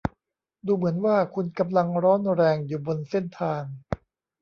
[0.65, 3.63] ดูเหมือนว่าคุณกำลังร้อนแรงอยู่บนเส้นทาง